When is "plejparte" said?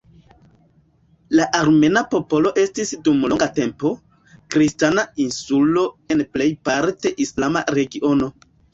6.35-7.17